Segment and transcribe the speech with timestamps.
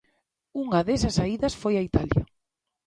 [0.63, 2.23] Unha desas saídas foi a Italia.